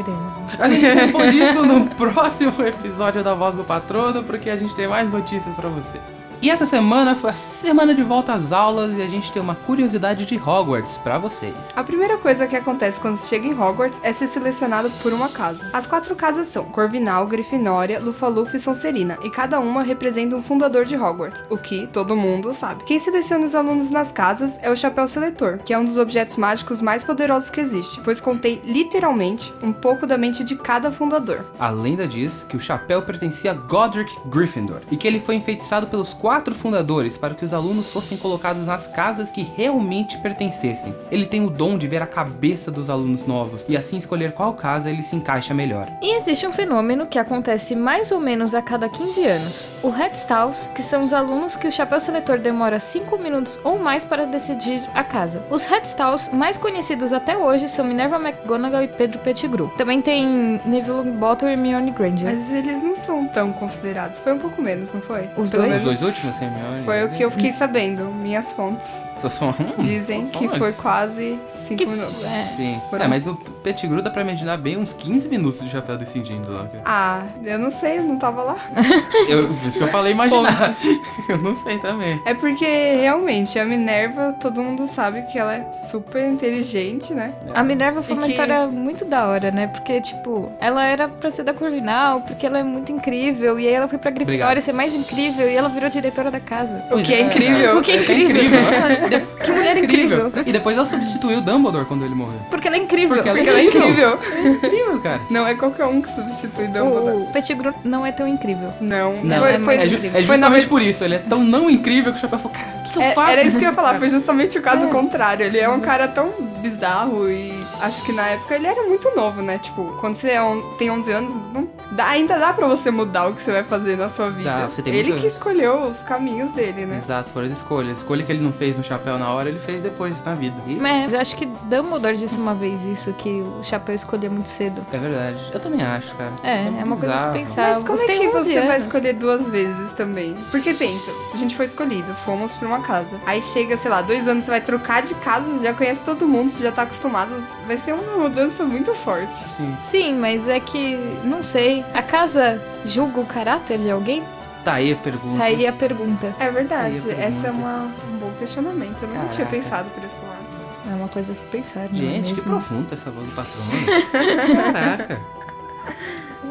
A 0.59 0.69
gente 0.69 0.85
responde 0.85 1.39
isso 1.39 1.63
no 1.65 1.85
próximo 1.95 2.63
episódio 2.65 3.23
da 3.23 3.33
Voz 3.33 3.55
do 3.55 3.63
Patrono, 3.63 4.23
porque 4.23 4.49
a 4.49 4.55
gente 4.55 4.75
tem 4.75 4.87
mais 4.87 5.11
notícias 5.11 5.53
pra 5.55 5.69
você. 5.69 5.99
E 6.41 6.49
essa 6.49 6.65
semana 6.65 7.15
foi 7.15 7.31
a 7.31 7.33
semana 7.33 7.95
de 7.95 8.03
volta 8.03 8.33
às 8.33 8.51
aulas 8.51 8.95
e 8.97 9.01
a 9.01 9.07
gente 9.07 9.31
tem 9.31 9.41
uma 9.41 9.55
curiosidade 9.55 10.25
de 10.25 10.35
Hogwarts 10.37 10.97
pra 10.97 11.17
vocês. 11.17 11.55
A 11.75 11.83
primeira 11.83 12.17
coisa 12.17 12.45
que 12.45 12.55
acontece 12.55 12.99
quando 12.99 13.17
se 13.17 13.27
chega 13.27 13.47
em 13.47 13.59
Hogwarts 13.59 13.99
é 14.03 14.13
ser 14.13 14.27
selecionado 14.27 14.91
por 15.01 15.11
uma 15.11 15.29
casa. 15.29 15.69
As 15.73 15.87
quatro 15.87 16.15
casas 16.15 16.47
são 16.47 16.65
Corvinal, 16.65 17.25
Grifinória, 17.25 17.99
Lufa-Lufa 17.99 18.57
e 18.57 18.59
Sonserina, 18.59 19.17
e 19.23 19.29
cada 19.29 19.59
uma 19.59 19.81
representa 19.81 20.35
um 20.35 20.43
fundador 20.43 20.85
de 20.85 20.95
Hogwarts, 20.95 21.43
o 21.49 21.57
que 21.57 21.87
todo 21.87 22.15
mundo 22.15 22.53
sabe. 22.53 22.83
Quem 22.83 22.99
seleciona 22.99 23.45
os 23.45 23.55
alunos 23.55 23.89
nas 23.89 24.11
casas 24.11 24.59
é 24.61 24.69
o 24.69 24.77
Chapéu 24.77 25.07
Seletor, 25.07 25.57
que 25.57 25.73
é 25.73 25.79
um 25.79 25.85
dos 25.85 25.97
objetos 25.97 26.35
mágicos 26.35 26.81
mais 26.81 27.03
poderosos 27.03 27.49
que 27.49 27.61
existe, 27.61 27.99
pois 28.01 28.21
contém 28.21 28.61
literalmente 28.63 29.53
um 29.63 29.73
pouco 29.73 30.05
da 30.05 30.17
mente 30.17 30.43
de 30.43 30.55
cada 30.55 30.91
fundador. 30.91 31.45
A 31.57 31.69
lenda 31.69 32.07
diz 32.07 32.43
que 32.43 32.57
o 32.57 32.59
chapéu 32.59 33.01
pertencia 33.01 33.51
a 33.51 33.53
Godric 33.53 34.13
Gryffindor 34.27 34.81
e 34.91 34.97
que 34.97 35.07
ele 35.07 35.19
foi 35.19 35.35
enfeitiçado 35.35 35.87
pelos 35.87 36.13
quatro 36.25 36.55
fundadores 36.55 37.19
para 37.19 37.35
que 37.35 37.45
os 37.45 37.53
alunos 37.53 37.93
fossem 37.93 38.17
colocados 38.17 38.65
nas 38.65 38.87
casas 38.87 39.29
que 39.29 39.43
realmente 39.55 40.17
pertencessem. 40.17 40.95
Ele 41.11 41.23
tem 41.23 41.45
o 41.45 41.51
dom 41.51 41.77
de 41.77 41.87
ver 41.87 42.01
a 42.01 42.07
cabeça 42.07 42.71
dos 42.71 42.89
alunos 42.89 43.27
novos 43.27 43.63
e 43.69 43.77
assim 43.77 43.97
escolher 43.97 44.31
qual 44.31 44.55
casa 44.55 44.89
ele 44.89 45.03
se 45.03 45.15
encaixa 45.15 45.53
melhor. 45.53 45.87
E 46.01 46.17
existe 46.17 46.47
um 46.47 46.51
fenômeno 46.51 47.05
que 47.05 47.19
acontece 47.19 47.75
mais 47.75 48.11
ou 48.11 48.19
menos 48.19 48.55
a 48.55 48.61
cada 48.63 48.89
15 48.89 49.23
anos. 49.23 49.69
O 49.83 49.91
Headstalls, 49.91 50.71
que 50.73 50.81
são 50.81 51.03
os 51.03 51.13
alunos 51.13 51.55
que 51.55 51.67
o 51.67 51.71
chapéu 51.71 51.99
seletor 51.99 52.39
demora 52.39 52.79
5 52.79 53.19
minutos 53.19 53.59
ou 53.63 53.77
mais 53.77 54.03
para 54.03 54.25
decidir 54.25 54.81
a 54.95 55.03
casa. 55.03 55.45
Os 55.51 55.63
Headstalls 55.63 56.33
mais 56.33 56.57
conhecidos 56.57 57.13
até 57.13 57.37
hoje 57.37 57.67
são 57.67 57.85
Minerva 57.85 58.15
McGonagall 58.15 58.81
e 58.81 58.87
Pedro 58.87 59.19
Pettigrew. 59.19 59.67
Também 59.77 60.01
tem 60.01 60.59
Neville 60.65 61.03
Longbottom 61.03 61.49
e 61.49 61.51
Hermione 61.51 61.91
Granger. 61.91 62.33
Mas 62.33 62.49
eles 62.49 62.81
não 62.81 62.95
são 62.95 63.27
tão 63.27 63.53
considerados. 63.53 64.17
Foi 64.17 64.33
um 64.33 64.39
pouco 64.39 64.59
menos, 64.59 64.91
não 64.91 65.01
foi? 65.01 65.29
Os 65.37 65.51
Pelo 65.51 65.67
dois? 65.67 65.75
Os 65.75 65.83
menos 65.83 65.99
dois 65.99 66.14
últimos, 66.15 66.41
Hermione? 66.41 66.79
Foi 66.83 67.03
o 67.05 67.09
que 67.11 67.23
eu 67.23 67.31
fiquei 67.31 67.51
sabendo. 67.51 68.05
Minhas 68.05 68.51
fontes 68.53 69.03
Só 69.21 69.29
são- 69.29 69.53
dizem 69.79 70.25
só 70.25 70.39
que 70.39 70.45
antes. 70.45 70.57
foi 70.57 70.73
quase 70.73 71.39
5 71.49 71.77
Que- 71.77 71.85
minutos. 71.85 72.23
é. 72.23 72.43
Sim. 72.55 72.81
Foram- 72.89 73.05
É, 73.05 73.07
mas 73.07 73.27
o 73.27 73.35
Pettigrew 73.65 73.99
dá 74.01 74.11
pra 74.11 74.21
imaginar 74.21 74.57
bem 74.57 74.77
uns 74.77 74.93
15 74.93 75.27
minutos 75.27 75.59
de 75.59 75.71
chapéu 75.71 75.97
decidindo 75.97 76.51
lá. 76.51 76.65
cara. 76.67 76.83
Ah, 76.85 77.23
eu 77.43 77.57
não 77.57 77.71
sei, 77.71 77.97
eu 77.97 78.03
não 78.03 78.17
tava 78.19 78.43
lá. 78.43 78.55
Eu, 79.27 79.47
por 79.47 79.67
isso 79.67 79.77
que 79.79 79.83
eu 79.83 79.87
falei 79.87 80.11
imaginar. 80.11 80.75
eu 81.27 81.37
não 81.39 81.55
sei 81.55 81.79
também. 81.79 82.21
É 82.25 82.33
porque 82.35 82.65
realmente 83.01 83.57
a 83.57 83.65
Minerva, 83.65 84.33
todo 84.39 84.61
mundo 84.61 84.85
sabe 84.85 85.23
que 85.23 85.39
ela 85.39 85.55
é 85.55 85.73
super 85.73 86.27
inteligente, 86.27 87.11
né? 87.13 87.33
A 87.55 87.63
Minerva 87.63 88.03
foi 88.03 88.13
E 88.13 88.17
uma 88.17 88.25
que- 88.27 88.31
história 88.33 88.67
muito 88.67 89.03
da 89.05 89.25
hora, 89.27 89.49
né? 89.49 89.65
Porque, 89.67 89.99
tipo, 90.01 90.51
ela 90.59 90.85
era 90.85 91.07
pra 91.07 91.31
ser 91.31 91.41
da 91.43 91.53
Corvinal, 91.53 92.21
porque 92.21 92.45
ela 92.45 92.59
é 92.59 92.63
muito 92.63 92.91
incrível. 92.91 93.59
E 93.59 93.67
aí 93.67 93.73
ela 93.73 93.87
foi 93.87 93.97
pra 93.97 94.11
Grifinória 94.11 94.61
ser 94.61 94.73
mais 94.73 94.93
incrível. 94.93 95.49
E 95.49 95.55
ela 95.55 95.69
virou 95.69 95.89
diretora 95.89 96.29
da 96.29 96.39
casa. 96.39 96.83
O 96.91 97.01
que 97.01 97.13
é 97.13 97.21
incrível. 97.21 97.77
O 97.79 97.81
que 97.81 97.91
é 97.91 97.95
É 97.95 98.01
incrível. 98.01 98.35
incrível. 98.43 99.27
que 99.43 99.51
mulher 99.51 99.77
incrível. 99.77 100.31
E 100.45 100.51
depois 100.51 100.77
ela 100.77 100.85
substituiu 100.85 101.39
o 101.39 101.41
Dumbledore 101.41 101.85
quando 101.85 102.05
ele 102.05 102.13
morreu. 102.13 102.39
Porque 102.51 102.64
ela 102.75 102.81
é 102.81 102.83
incrível. 102.83 103.15
Porque 103.15 103.29
ela 103.29 103.37
Porque 103.37 103.49
ela 103.49 103.59
é 103.59 103.63
incrível. 103.65 104.19
Incrível, 104.45 104.99
cara. 105.01 105.21
Não 105.29 105.47
é 105.47 105.55
qualquer 105.55 105.85
um 105.85 106.01
que 106.01 106.11
substitui 106.11 106.67
Dumbledore. 106.67 107.23
O 107.23 107.25
Pettigrew 107.31 107.73
não 107.83 108.05
é 108.05 108.11
tão 108.11 108.27
incrível. 108.27 108.71
Não, 108.81 109.13
Não, 109.23 109.39
foi, 109.41 109.51
é 109.53 109.59
foi, 109.59 109.75
É, 109.75 109.85
incrível. 109.85 110.09
é 110.09 110.11
foi 110.13 110.23
justamente 110.23 110.61
ver- 110.63 110.67
por 110.69 110.81
isso. 110.81 111.03
Ele 111.03 111.15
é 111.15 111.19
tão 111.19 111.43
não 111.43 111.69
incrível 111.69 112.11
que 112.11 112.17
o 112.17 112.21
Chapéu 112.21 112.39
falou, 112.39 112.57
cara, 112.57 112.67
o 112.79 112.83
que, 112.83 112.91
que 112.93 112.97
eu 112.97 113.01
É, 113.01 113.11
faço? 113.11 113.31
era 113.31 113.43
isso 113.43 113.57
que 113.57 113.65
eu 113.65 113.69
ia 113.69 113.75
falar, 113.75 113.97
foi 113.97 114.09
justamente 114.09 114.57
o 114.57 114.61
caso 114.61 114.87
contrário. 114.87 115.45
Ele 115.45 115.57
é 115.57 115.69
um 115.69 115.79
cara 115.79 116.07
tão 116.07 116.31
bizarro 116.61 117.29
e 117.29 117.64
acho 117.81 118.03
que 118.03 118.11
na 118.11 118.27
época 118.27 118.55
ele 118.55 118.67
era 118.67 118.83
muito 118.83 119.13
novo, 119.15 119.41
né? 119.41 119.57
Tipo, 119.57 119.95
quando 119.99 120.15
você 120.15 120.31
é 120.31 120.41
um- 120.43 120.61
tem 120.77 120.89
11 120.91 121.11
anos, 121.11 121.35
não 121.51 121.67
dá- 121.91 122.07
ainda 122.07 122.37
dá 122.37 122.53
pra 122.53 122.67
você 122.67 122.91
mudar 122.91 123.27
o 123.27 123.33
que 123.33 123.41
você 123.41 123.51
vai 123.51 123.63
fazer 123.63 123.97
na 123.97 124.09
sua 124.09 124.29
vida. 124.29 124.49
Dá, 124.49 124.65
você 124.69 124.81
tem 124.81 124.93
ele 124.93 125.13
que 125.19 125.27
escolheu 125.27 125.81
os 125.81 126.01
caminhos 126.01 126.51
dele, 126.51 126.85
né? 126.85 126.97
Exato, 126.97 127.29
foram 127.31 127.45
as 127.47 127.51
escolhas. 127.51 127.97
A 127.97 128.01
escolha 128.01 128.23
que 128.23 128.31
ele 128.31 128.43
não 128.43 128.53
fez 128.53 128.77
no 128.77 128.83
chapéu 128.83 129.17
na 129.17 129.31
hora, 129.31 129.49
ele 129.49 129.59
fez 129.59 129.81
depois 129.81 130.23
na 130.23 130.35
vida. 130.35 130.55
E 130.65 130.75
Mas 130.75 131.13
eu 131.13 131.19
acho 131.19 131.35
que 131.35 131.45
Dumbledore 131.45 132.17
disse 132.17 132.37
uma 132.37 132.55
vez 132.55 132.83
isso, 132.85 133.13
que 133.13 133.41
o 133.41 133.63
chapéu 133.63 133.93
escolhia 133.95 134.29
muito 134.29 134.49
cedo. 134.49 134.85
é 134.91 134.97
verdade. 134.97 135.39
Eu 135.53 135.59
também 135.59 135.81
acho, 135.85 136.13
cara. 136.15 136.33
É, 136.43 136.65
é 136.65 136.83
uma 136.83 136.95
coisa 136.97 137.13
bizarro. 137.15 137.33
pensar. 137.33 137.67
Mas 137.75 137.83
como 137.83 137.97
Você 137.97 138.05
é 138.11 138.17
que 138.19 138.27
11 138.27 138.31
você 138.51 138.59
vai 138.61 138.69
anos. 138.69 138.83
escolher 138.83 139.13
duas 139.13 139.49
vezes 139.49 139.91
também? 139.93 140.35
Porque 140.51 140.73
pensa, 140.73 141.11
a 141.33 141.37
gente 141.37 141.55
foi 141.55 141.65
escolhido, 141.65 142.13
fomos 142.15 142.53
pra 142.55 142.67
uma 142.67 142.81
casa. 142.81 143.19
Aí 143.25 143.41
chega, 143.41 143.77
sei 143.77 143.89
lá, 143.91 144.01
dois 144.01 144.27
anos, 144.27 144.45
você 144.45 144.51
vai 144.51 144.61
trocar 144.61 145.01
de 145.01 145.13
casa, 145.15 145.49
você 145.51 145.65
já 145.65 145.73
conhece 145.73 146.03
todo 146.03 146.27
mundo, 146.27 146.51
você 146.51 146.63
já 146.63 146.71
tá 146.71 146.83
acostumado. 146.83 147.35
Vai 147.67 147.77
ser 147.77 147.93
uma 147.93 148.17
mudança 148.17 148.63
muito 148.63 148.93
forte. 148.93 149.35
Sim. 149.35 149.75
Sim, 149.81 150.19
mas 150.19 150.47
é 150.47 150.59
que, 150.59 150.97
não 151.23 151.41
sei, 151.41 151.83
a 151.93 152.01
casa 152.03 152.61
julga 152.85 153.19
o 153.21 153.25
caráter 153.25 153.79
de 153.79 153.89
alguém? 153.89 154.23
Tá 154.63 154.73
aí 154.75 154.93
a 154.93 154.95
pergunta. 154.95 155.37
Tá 155.37 155.43
aí 155.45 155.67
a 155.67 155.73
pergunta. 155.73 156.35
É 156.39 156.49
verdade, 156.49 157.01
Aí 157.05 157.11
a 157.11 157.25
essa 157.25 157.47
é 157.47 157.51
pergunta. 157.51 157.67
uma, 157.67 157.83
um 158.13 158.17
bom 158.19 158.31
questionamento. 158.39 158.97
Eu 159.01 159.07
não 159.09 159.27
tinha 159.27 159.45
Caraca. 159.45 159.51
pensado 159.51 159.89
por 159.91 160.03
esse 160.03 160.21
lado. 160.23 160.45
É 160.91 160.93
uma 160.95 161.07
coisa 161.07 161.31
a 161.31 161.35
se 161.35 161.45
pensar, 161.47 161.89
não 161.91 161.97
é 161.97 162.01
Gente, 162.01 162.33
que 162.35 162.41
profunda 162.41 162.93
essa 162.93 163.09
voz 163.11 163.27
do 163.27 163.33
patrono. 163.35 164.71
Caraca. 164.71 165.21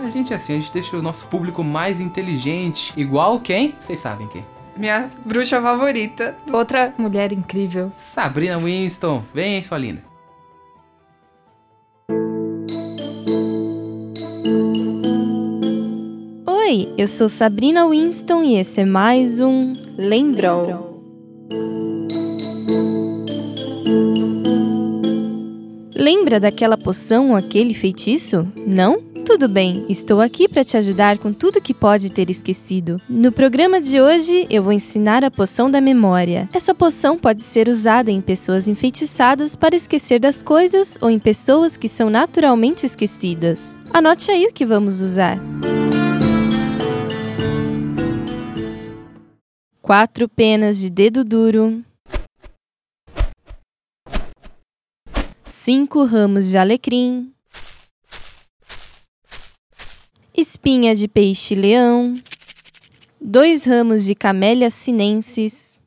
A 0.04 0.10
gente 0.10 0.32
é 0.34 0.36
assim, 0.36 0.52
a 0.52 0.56
gente 0.56 0.70
deixa 0.70 0.96
o 0.98 1.00
nosso 1.02 1.26
público 1.28 1.64
mais 1.64 1.98
inteligente. 1.98 2.92
Igual 2.94 3.40
quem? 3.40 3.74
Vocês 3.80 3.98
sabem 3.98 4.28
quem. 4.28 4.44
Minha 4.76 5.08
bruxa 5.24 5.62
favorita. 5.62 6.36
Outra 6.52 6.92
mulher 6.98 7.32
incrível. 7.32 7.90
Sabrina 7.96 8.58
Winston. 8.58 9.22
Vem, 9.32 9.62
sua 9.62 9.78
linda. 9.78 10.02
Oi, 16.74 16.92
eu 16.98 17.06
sou 17.06 17.28
Sabrina 17.28 17.88
Winston 17.88 18.42
e 18.42 18.56
esse 18.56 18.80
é 18.80 18.84
mais 18.84 19.38
um 19.38 19.74
Lembrou. 19.96 21.00
Lembra 25.94 26.40
daquela 26.40 26.76
poção 26.76 27.30
ou 27.30 27.36
aquele 27.36 27.74
feitiço? 27.74 28.44
Não? 28.66 29.00
Tudo 29.24 29.48
bem, 29.48 29.86
estou 29.88 30.20
aqui 30.20 30.48
para 30.48 30.64
te 30.64 30.76
ajudar 30.76 31.16
com 31.18 31.32
tudo 31.32 31.60
que 31.60 31.72
pode 31.72 32.10
ter 32.10 32.28
esquecido. 32.28 33.00
No 33.08 33.30
programa 33.30 33.80
de 33.80 34.00
hoje, 34.00 34.44
eu 34.50 34.60
vou 34.60 34.72
ensinar 34.72 35.22
a 35.22 35.30
poção 35.30 35.70
da 35.70 35.80
memória. 35.80 36.48
Essa 36.52 36.74
poção 36.74 37.16
pode 37.16 37.40
ser 37.40 37.68
usada 37.68 38.10
em 38.10 38.20
pessoas 38.20 38.66
enfeitiçadas 38.66 39.54
para 39.54 39.76
esquecer 39.76 40.18
das 40.18 40.42
coisas 40.42 40.98
ou 41.00 41.08
em 41.08 41.20
pessoas 41.20 41.76
que 41.76 41.88
são 41.88 42.10
naturalmente 42.10 42.84
esquecidas. 42.84 43.78
Anote 43.92 44.32
aí 44.32 44.44
o 44.46 44.52
que 44.52 44.66
vamos 44.66 45.02
usar. 45.02 45.38
Quatro 49.84 50.30
penas 50.30 50.78
de 50.78 50.88
dedo 50.88 51.22
duro. 51.22 51.84
Cinco 55.44 56.04
ramos 56.04 56.48
de 56.48 56.56
alecrim. 56.56 57.30
Espinha 60.34 60.96
de 60.96 61.06
peixe-leão. 61.06 62.18
Dois 63.20 63.66
ramos 63.66 64.06
de 64.06 64.14
camélia 64.14 64.70
sinensis. 64.70 65.78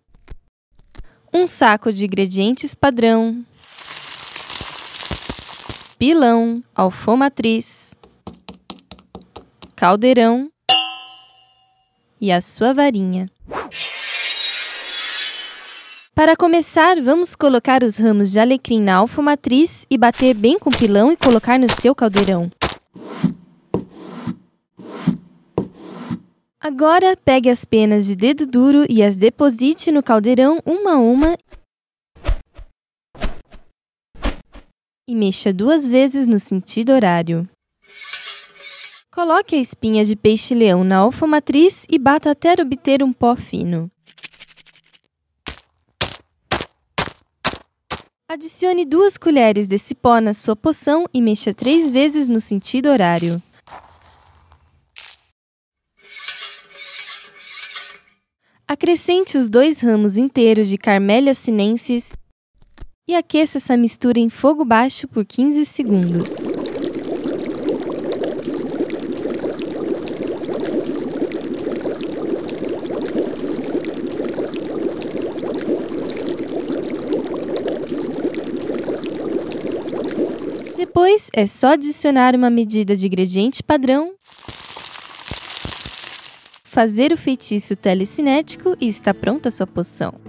Um 1.34 1.48
saco 1.48 1.92
de 1.92 2.06
ingredientes 2.06 2.76
padrão. 2.76 3.44
Pilão, 5.98 6.64
alfomatriz. 6.76 7.96
Caldeirão. 9.76 10.52
E 12.22 12.32
a 12.32 12.40
sua 12.42 12.76
varinha. 12.76 13.28
Para 16.18 16.36
começar, 16.36 17.00
vamos 17.00 17.36
colocar 17.36 17.84
os 17.84 17.98
ramos 17.98 18.32
de 18.32 18.40
alecrim 18.40 18.82
na 18.82 18.96
alfomatriz 18.96 19.86
e 19.88 20.00
bater 20.00 20.36
bem 20.36 20.58
com 20.58 20.68
o 20.68 20.76
pilão 20.76 21.12
e 21.12 21.16
colocar 21.16 21.60
no 21.60 21.70
seu 21.70 21.94
caldeirão. 21.94 22.50
Agora, 26.60 27.16
pegue 27.24 27.52
as 27.52 27.64
penas 27.64 28.08
de 28.08 28.16
dedo 28.16 28.48
duro 28.48 28.84
e 28.90 29.04
as 29.04 29.16
deposite 29.16 29.92
no 29.92 30.02
caldeirão 30.02 30.60
uma 30.66 30.94
a 30.94 30.98
uma 30.98 31.38
e 35.08 35.16
mexa 35.16 35.54
duas 35.54 35.88
vezes 35.88 36.26
no 36.26 36.40
sentido 36.40 36.94
horário. 36.94 37.48
Coloque 39.12 39.56
a 39.56 39.60
espinha 39.60 40.04
de 40.04 40.16
peixe-leão 40.16 40.84
na 40.84 40.98
alfomatriz 40.98 41.86
e 41.88 42.00
bata 42.00 42.32
até 42.32 42.60
obter 42.60 43.04
um 43.04 43.14
pó 43.14 43.36
fino. 43.36 43.92
Adicione 48.30 48.84
duas 48.84 49.18
colheres 49.18 49.70
desse 49.70 49.96
pó 49.96 50.20
na 50.20 50.34
sua 50.34 50.54
poção 50.54 51.06
e 51.14 51.22
mexa 51.22 51.54
três 51.54 51.90
vezes 51.90 52.28
no 52.28 52.42
sentido 52.42 52.90
horário. 52.90 53.42
Acrescente 58.68 59.38
os 59.38 59.50
dois 59.50 59.80
ramos 59.80 60.18
inteiros 60.18 60.68
de 60.68 60.78
Carmélia 60.78 61.34
sinensis 61.34 62.18
e 63.08 63.16
aqueça 63.16 63.60
essa 63.60 63.78
mistura 63.78 64.20
em 64.20 64.30
fogo 64.30 64.66
baixo 64.66 65.08
por 65.08 65.24
15 65.26 65.64
segundos. 65.64 66.36
Depois 81.08 81.30
é 81.32 81.46
só 81.46 81.70
adicionar 81.70 82.36
uma 82.36 82.50
medida 82.50 82.94
de 82.94 83.08
ingrediente 83.08 83.64
padrão, 83.64 84.12
fazer 86.66 87.14
o 87.14 87.18
feitiço 87.18 87.78
telecinético 87.78 88.76
e 88.78 88.90
está 88.90 89.14
pronta 89.14 89.48
a 89.48 89.52
sua 89.52 89.66
poção. 89.66 90.27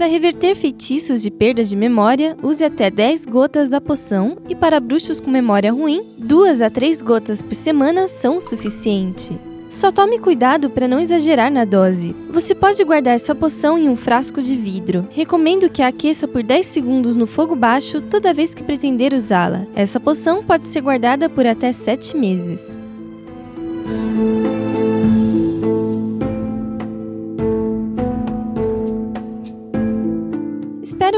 Para 0.00 0.08
reverter 0.08 0.54
feitiços 0.54 1.20
de 1.20 1.30
perda 1.30 1.62
de 1.62 1.76
memória, 1.76 2.34
use 2.42 2.64
até 2.64 2.90
10 2.90 3.26
gotas 3.26 3.68
da 3.68 3.82
poção 3.82 4.38
e 4.48 4.54
para 4.54 4.80
bruxos 4.80 5.20
com 5.20 5.30
memória 5.30 5.70
ruim, 5.70 6.02
2 6.16 6.62
a 6.62 6.70
3 6.70 7.02
gotas 7.02 7.42
por 7.42 7.54
semana 7.54 8.08
são 8.08 8.38
o 8.38 8.40
suficiente. 8.40 9.38
Só 9.68 9.90
tome 9.90 10.18
cuidado 10.18 10.70
para 10.70 10.88
não 10.88 10.98
exagerar 10.98 11.52
na 11.52 11.66
dose. 11.66 12.16
Você 12.30 12.54
pode 12.54 12.82
guardar 12.82 13.20
sua 13.20 13.34
poção 13.34 13.76
em 13.76 13.90
um 13.90 13.94
frasco 13.94 14.40
de 14.40 14.56
vidro. 14.56 15.06
Recomendo 15.10 15.68
que 15.68 15.82
a 15.82 15.88
aqueça 15.88 16.26
por 16.26 16.42
10 16.42 16.64
segundos 16.64 17.14
no 17.14 17.26
fogo 17.26 17.54
baixo 17.54 18.00
toda 18.00 18.32
vez 18.32 18.54
que 18.54 18.64
pretender 18.64 19.12
usá-la. 19.12 19.66
Essa 19.76 20.00
poção 20.00 20.42
pode 20.42 20.64
ser 20.64 20.80
guardada 20.80 21.28
por 21.28 21.46
até 21.46 21.74
7 21.74 22.16
meses. 22.16 22.80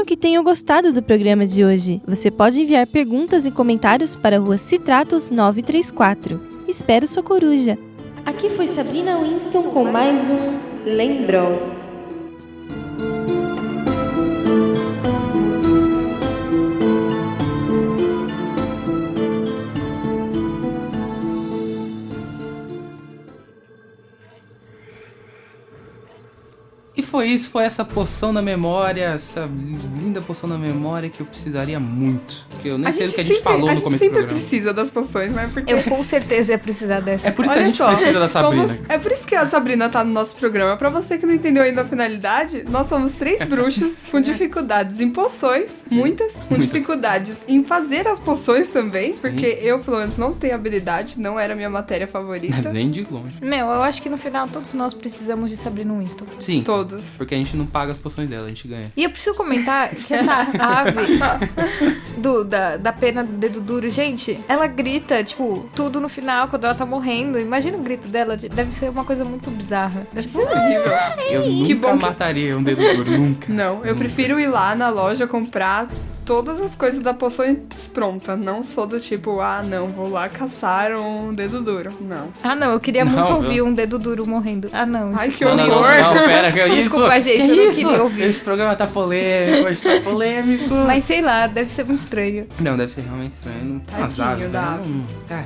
Espero 0.03 0.17
que 0.17 0.17
tenham 0.17 0.43
gostado 0.43 0.91
do 0.91 1.01
programa 1.01 1.47
de 1.47 1.63
hoje. 1.63 2.01
Você 2.05 2.29
pode 2.29 2.61
enviar 2.61 2.85
perguntas 2.85 3.45
e 3.45 3.51
comentários 3.51 4.17
para 4.17 4.35
a 4.35 4.39
rua 4.39 4.57
Citratos 4.57 5.29
934. 5.29 6.41
Espero 6.67 7.07
sua 7.07 7.23
coruja. 7.23 7.79
Aqui 8.25 8.49
foi 8.49 8.67
Sabrina 8.67 9.17
Winston 9.17 9.63
com 9.63 9.85
mais 9.85 10.29
um 10.29 10.59
Lembrou. 10.83 11.57
Isso, 27.23 27.49
foi 27.49 27.63
essa 27.63 27.83
poção 27.83 28.33
da 28.33 28.41
memória, 28.41 29.05
essa 29.05 29.47
linda 30.13 30.21
poção 30.21 30.47
da 30.47 30.57
memória 30.57 31.09
que 31.09 31.19
eu 31.21 31.25
precisaria 31.25 31.79
muito. 31.79 32.45
Porque 32.51 32.69
eu 32.69 32.77
nem 32.77 32.93
sei 32.93 33.07
o 33.07 33.11
que 33.11 33.21
a 33.21 33.23
gente 33.23 33.35
sempre, 33.37 33.43
falou 33.43 33.67
a 33.67 33.71
no 33.71 33.75
gente 33.75 33.83
começo 33.83 33.99
do 34.03 34.05
sempre 34.05 34.19
programa. 34.19 34.39
precisa 34.39 34.73
das 34.73 34.89
poções, 34.91 35.31
mas 35.31 35.51
porque... 35.51 35.73
Eu 35.73 35.83
com 35.83 36.03
certeza 36.03 36.51
ia 36.51 36.57
precisar 36.59 36.99
dessa. 36.99 37.27
É 37.27 37.31
por 37.31 37.45
isso 37.45 37.53
que 37.53 37.59
a 37.59 37.61
Olha 37.61 37.65
gente 37.71 37.77
só, 37.77 37.87
precisa 37.95 38.19
da 38.19 38.29
Sabrina. 38.29 38.67
somos- 38.67 38.89
é 38.89 38.97
por 38.99 39.11
isso 39.11 39.25
que 39.27 39.35
a 39.35 39.45
Sabrina 39.47 39.89
tá 39.89 40.03
no 40.03 40.11
nosso 40.11 40.35
programa. 40.35 40.77
Pra 40.77 40.89
você 40.89 41.17
que 41.17 41.25
não 41.25 41.33
entendeu 41.33 41.63
ainda 41.63 41.81
a 41.81 41.85
finalidade, 41.85 42.63
nós 42.69 42.87
somos 42.87 43.13
três 43.13 43.41
bruxas 43.47 44.03
com 44.11 44.21
dificuldades 44.21 44.99
em 44.99 45.09
poções, 45.09 45.81
muitas, 45.89 46.35
com 46.35 46.55
Muitas. 46.55 46.65
dificuldades 46.71 47.41
em 47.47 47.63
fazer 47.63 48.07
as 48.07 48.19
poções 48.19 48.67
também, 48.67 49.13
porque 49.13 49.57
eu, 49.61 49.79
pelo 49.79 49.97
menos, 49.97 50.17
não 50.17 50.33
tenho 50.33 50.53
habilidade, 50.55 51.19
não 51.19 51.39
era 51.39 51.53
a 51.53 51.55
minha 51.55 51.69
matéria 51.69 52.07
favorita. 52.07 52.69
Nem 52.71 52.91
de 52.91 53.01
longe. 53.09 53.35
Meu, 53.41 53.65
eu 53.67 53.81
acho 53.81 54.01
que 54.01 54.09
no 54.09 54.17
final 54.17 54.47
todos 54.47 54.73
nós 54.73 54.93
precisamos 54.93 55.49
de 55.49 55.57
Sabrina 55.57 55.93
Winston. 55.97 56.25
Sim, 56.39 56.61
Todos. 56.63 57.15
porque 57.17 57.33
a 57.33 57.37
gente 57.37 57.55
não 57.57 57.65
paga 57.65 57.91
as 57.91 57.97
poções 57.97 58.29
dela, 58.29 58.45
a 58.45 58.49
gente 58.49 58.67
ganha. 58.67 58.91
E 58.95 59.03
eu 59.03 59.09
preciso 59.09 59.35
comentar 59.35 59.89
que 60.03 60.13
essa 60.13 60.47
ave 60.59 61.19
do, 62.17 62.43
da, 62.43 62.77
da 62.77 62.91
pena 62.93 63.23
do 63.23 63.33
dedo 63.33 63.61
duro, 63.61 63.89
gente, 63.89 64.39
ela 64.47 64.67
grita, 64.67 65.23
tipo, 65.23 65.69
tudo 65.75 65.99
no 65.99 66.09
final 66.09 66.47
quando 66.47 66.65
ela 66.65 66.75
tá 66.75 66.85
morrendo. 66.85 67.39
Imagina 67.39 67.77
o 67.77 67.81
grito 67.81 68.07
dela, 68.07 68.35
de- 68.37 68.49
deve 68.49 68.71
ser 68.73 68.89
uma 68.89 69.03
coisa 69.03 69.23
muito 69.25 69.49
bizarra. 69.51 70.07
Deve 70.13 70.27
ser 70.29 70.41
horrível. 70.41 70.93
Eu 71.31 71.41
Que 71.65 71.73
nunca 71.73 71.87
bom 71.87 71.97
que- 71.97 72.05
mataria 72.05 72.57
um 72.57 72.63
dedo 72.63 72.81
duro, 72.95 73.11
nunca. 73.11 73.51
Não, 73.51 73.83
eu 73.85 73.95
prefiro 73.95 74.39
ir 74.39 74.47
lá 74.47 74.75
na 74.75 74.89
loja 74.89 75.27
comprar 75.27 75.87
todas 76.25 76.59
as 76.59 76.75
coisas 76.75 77.01
da 77.01 77.13
poções 77.13 77.57
pronta. 77.93 78.35
Não 78.35 78.63
sou 78.63 78.85
do 78.87 78.99
tipo, 78.99 79.39
ah, 79.41 79.61
não, 79.63 79.87
vou 79.87 80.09
lá 80.09 80.27
caçar 80.29 80.91
um 80.91 81.33
dedo 81.33 81.61
duro. 81.61 81.91
Não. 82.01 82.29
Ah, 82.43 82.55
não, 82.55 82.71
eu 82.73 82.79
queria 82.79 83.03
Não, 83.05 83.11
muito 83.11 83.27
viu? 83.27 83.35
ouvir 83.35 83.61
um 83.61 83.73
dedo 83.73 83.97
duro 83.99 84.25
morrendo. 84.25 84.69
Ah, 84.73 84.85
não. 84.85 85.13
Ai, 85.17 85.27
isso 85.27 85.37
que 85.37 85.43
foi 85.45 85.55
Não, 85.55 85.67
não, 85.67 85.75
horror. 85.77 85.97
não, 86.15 86.25
pera, 86.25 86.51
que 86.51 86.69
Desculpa, 86.75 87.17
isso? 87.17 87.29
gente, 87.29 87.45
que 87.45 87.51
eu 87.51 87.55
não 87.55 87.63
isso? 87.63 87.75
queria 87.81 88.03
ouvir. 88.03 88.23
Esse 88.23 88.39
programa 88.41 88.75
tá 88.75 88.87
polêmico, 88.87 89.67
hoje 89.67 89.81
tá 89.81 90.01
polêmico. 90.09 90.73
Mas 90.87 91.05
sei 91.05 91.21
lá, 91.21 91.47
deve 91.47 91.69
ser 91.71 91.83
muito 91.85 91.99
estranho. 91.99 92.47
Não, 92.59 92.77
deve 92.77 92.91
ser 92.93 93.01
realmente 93.01 93.31
estranho. 93.31 93.63
Não 93.91 93.99
umas 93.99 94.17
Tadinho 94.17 94.49
da 94.49 94.61
né? 94.77 94.79
Não- 95.29 95.37
É, 95.37 95.45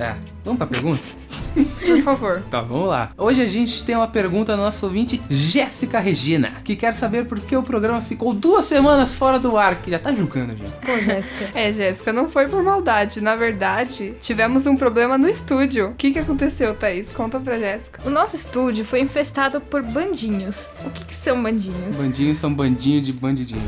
é, 0.00 0.04
é. 0.04 0.14
Vamos 0.44 0.58
pra 0.58 0.66
pergunta? 0.66 1.00
Por 1.84 2.02
favor. 2.02 2.42
Tá, 2.50 2.60
vamos 2.60 2.88
lá. 2.88 3.10
Hoje 3.16 3.42
a 3.42 3.46
gente 3.46 3.84
tem 3.84 3.94
uma 3.94 4.08
pergunta 4.08 4.56
da 4.56 4.62
nossa 4.62 4.84
ouvinte 4.86 5.22
Jéssica 5.28 5.98
Regina, 5.98 6.52
que 6.64 6.76
quer 6.76 6.94
saber 6.94 7.26
por 7.26 7.40
que 7.40 7.56
o 7.56 7.62
programa 7.62 8.00
ficou 8.00 8.34
duas 8.34 8.66
semanas 8.66 9.14
fora 9.14 9.38
do 9.38 9.56
ar, 9.56 9.76
que 9.76 9.90
já 9.90 9.98
tá 9.98 10.12
julgando 10.12 10.56
já. 10.56 10.64
Pô, 10.84 10.98
Jéssica. 11.00 11.50
É, 11.54 11.72
Jéssica, 11.72 12.12
não 12.12 12.28
foi 12.28 12.48
por 12.48 12.62
maldade. 12.62 13.20
Na 13.20 13.36
verdade, 13.36 14.14
tivemos 14.20 14.66
um 14.66 14.76
problema 14.76 15.16
no 15.16 15.28
estúdio. 15.28 15.88
O 15.88 15.94
que, 15.94 16.12
que 16.12 16.18
aconteceu, 16.18 16.74
Thaís? 16.74 17.12
Conta 17.12 17.38
pra 17.38 17.58
Jéssica. 17.58 18.00
O 18.04 18.10
nosso 18.10 18.36
estúdio 18.36 18.84
foi 18.84 19.00
infestado 19.00 19.60
por 19.60 19.82
bandinhos. 19.82 20.68
O 20.84 20.90
que, 20.90 21.04
que 21.04 21.14
são 21.14 21.42
bandinhos? 21.42 22.02
Bandinhos 22.02 22.38
são 22.38 22.52
bandinho 22.52 23.00
de 23.00 23.12
bandidinhos. 23.12 23.62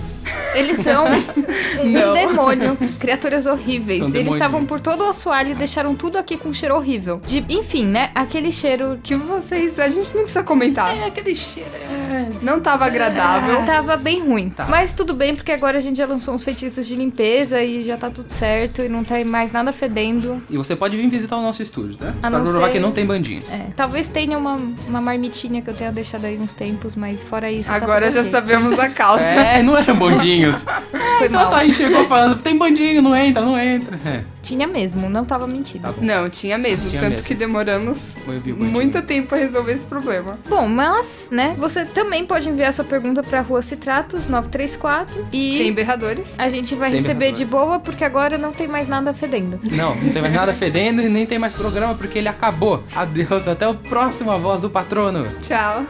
Eles 0.54 0.78
são 0.78 1.06
um 1.84 2.12
demônio, 2.12 2.76
criaturas 2.98 3.46
horríveis. 3.46 4.06
São 4.06 4.14
Eles 4.14 4.32
estavam 4.32 4.64
por 4.64 4.80
todo 4.80 5.02
o 5.02 5.08
assoalho 5.08 5.50
e 5.50 5.54
deixaram 5.54 5.94
tudo 5.94 6.18
aqui 6.18 6.36
com 6.36 6.52
cheiro 6.52 6.74
horrível. 6.74 7.20
De, 7.26 7.44
enfim, 7.48 7.77
né? 7.84 8.10
Aquele 8.14 8.50
cheiro 8.52 8.98
Que 9.02 9.14
vocês. 9.14 9.78
A 9.78 9.88
gente 9.88 10.12
não 10.14 10.22
precisa 10.22 10.42
comentar. 10.42 10.96
É 10.96 11.04
aquele 11.06 11.34
cheiro. 11.34 11.68
é. 12.10 12.28
Não 12.42 12.60
tava 12.60 12.84
agradável. 12.86 13.64
tava 13.66 13.96
bem 13.96 14.20
ruim. 14.26 14.50
Tá. 14.50 14.66
Mas 14.68 14.92
tudo 14.92 15.14
bem, 15.14 15.34
porque 15.34 15.52
agora 15.52 15.78
a 15.78 15.80
gente 15.80 15.96
já 15.98 16.06
lançou 16.06 16.34
uns 16.34 16.42
feitiços 16.42 16.86
de 16.86 16.94
limpeza 16.96 17.62
e 17.62 17.82
já 17.82 17.96
tá 17.96 18.10
tudo 18.10 18.30
certo 18.30 18.82
e 18.82 18.88
não 18.88 19.02
tem 19.04 19.24
mais 19.24 19.52
nada 19.52 19.72
fedendo. 19.72 20.42
E 20.50 20.56
você 20.56 20.74
pode 20.76 20.96
vir 20.96 21.08
visitar 21.08 21.36
o 21.36 21.42
nosso 21.42 21.62
estúdio, 21.62 21.96
tá? 21.96 22.08
A 22.10 22.12
pra 22.12 22.30
não 22.30 22.44
provar 22.44 22.66
ser- 22.68 22.72
que 22.74 22.78
não 22.80 22.92
tem 22.92 23.04
bandinhos. 23.06 23.50
É. 23.52 23.66
Talvez 23.76 24.08
tenha 24.08 24.36
uma, 24.38 24.54
uma 24.86 25.00
marmitinha 25.00 25.60
que 25.62 25.70
eu 25.70 25.74
tenha 25.74 25.92
deixado 25.92 26.24
aí 26.24 26.38
uns 26.38 26.54
tempos, 26.54 26.94
mas 26.96 27.24
fora 27.24 27.50
isso. 27.50 27.68
tá 27.68 27.76
Agora 27.76 28.06
tudo 28.06 28.14
já 28.14 28.20
ok. 28.20 28.30
sabemos 28.30 28.78
a 28.78 28.88
causa. 28.88 29.22
É, 29.24 29.62
não 29.62 29.76
eram 29.76 29.96
bandinhos. 29.96 30.64
Foi 31.18 31.26
então 31.26 31.40
mal. 31.42 31.50
tá 31.50 31.58
aí, 31.58 31.72
chegou 31.72 32.04
falando, 32.04 32.40
tem 32.40 32.56
bandinho, 32.56 33.02
não 33.02 33.14
entra, 33.16 33.42
não 33.42 33.58
entra. 33.58 33.98
É, 34.04 34.22
Tinha 34.48 34.66
mesmo, 34.66 35.10
não 35.10 35.24
tava 35.26 35.46
mentindo. 35.46 35.82
tá. 35.82 35.94
Não, 36.00 36.30
tinha 36.30 36.56
mesmo. 36.56 36.88
Tinha 36.88 37.02
tanto 37.02 37.10
mesmo. 37.12 37.26
que 37.26 37.34
demoramos 37.34 38.16
muito 38.56 39.02
tempo 39.02 39.28
pra 39.28 39.36
resolver 39.38 39.72
esse 39.72 39.86
problema. 39.86 40.38
Bom, 40.48 40.66
mas, 40.66 41.28
né, 41.30 41.54
você 41.58 41.84
também 41.84 42.24
pode 42.26 42.48
enviar 42.48 42.72
sua 42.72 42.84
pergunta 42.84 43.22
pra 43.22 43.42
Rua 43.42 43.60
Citratos 43.60 44.26
934 44.26 45.26
e 45.32 45.58
Sem 45.58 45.72
berradores. 45.74 46.34
a 46.38 46.48
gente 46.48 46.74
vai 46.74 46.88
Sem 46.88 47.00
receber 47.00 47.18
berrador. 47.26 47.38
de 47.38 47.44
boa 47.44 47.78
porque 47.78 48.04
agora 48.04 48.38
não 48.38 48.52
tem 48.52 48.66
mais 48.66 48.88
nada 48.88 49.12
fedendo. 49.12 49.60
Não, 49.70 49.94
não 49.94 50.12
tem 50.12 50.22
mais 50.22 50.32
nada 50.34 50.54
fedendo 50.54 51.02
e 51.02 51.08
nem 51.10 51.26
tem 51.26 51.38
mais 51.38 51.52
programa 51.52 51.94
porque 51.94 52.18
ele 52.18 52.28
acabou. 52.28 52.82
Adeus, 52.96 53.46
até 53.46 53.68
o 53.68 53.74
próximo 53.74 54.30
A 54.30 54.38
Voz 54.38 54.62
do 54.62 54.70
Patrono. 54.70 55.26
Tchau. 55.42 55.84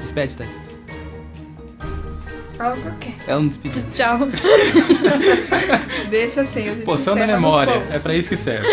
Despede, 0.00 0.36
Thaís. 0.36 0.65
Fala 2.56 2.76
por 2.76 2.92
quê? 2.94 3.10
Ela 3.26 3.40
não 3.40 3.48
despediu. 3.48 3.84
Tchau. 3.94 4.18
Deixa 6.08 6.40
assim, 6.42 6.68
a 6.68 6.74
gente 6.74 6.84
Poção 6.84 7.14
da 7.14 7.26
memória, 7.26 7.86
é 7.90 7.98
pra 7.98 8.14
isso 8.14 8.30
que 8.30 8.36
serve. 8.36 8.66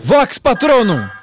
Vox 0.00 0.38
Patronum! 0.38 1.19